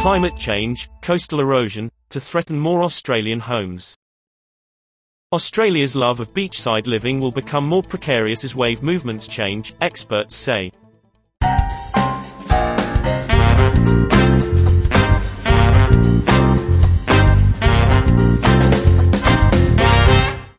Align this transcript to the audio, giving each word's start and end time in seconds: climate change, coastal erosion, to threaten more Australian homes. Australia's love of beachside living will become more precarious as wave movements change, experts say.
climate 0.00 0.36
change, 0.36 0.88
coastal 1.02 1.40
erosion, 1.40 1.90
to 2.08 2.20
threaten 2.20 2.56
more 2.56 2.84
Australian 2.84 3.40
homes. 3.40 3.96
Australia's 5.32 5.96
love 5.96 6.20
of 6.20 6.32
beachside 6.32 6.86
living 6.86 7.18
will 7.18 7.32
become 7.32 7.66
more 7.66 7.82
precarious 7.82 8.44
as 8.44 8.54
wave 8.54 8.80
movements 8.80 9.26
change, 9.26 9.74
experts 9.80 10.36
say. 10.36 10.70